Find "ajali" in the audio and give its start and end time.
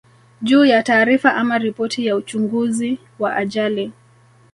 3.35-3.91